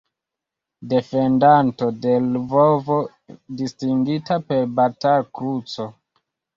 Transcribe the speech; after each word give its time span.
Defendanto 0.93 1.91
de 2.07 2.15
Lvovo, 2.31 2.99
distingita 3.63 4.43
per 4.51 4.67
Batal-Kruco. 4.77 5.91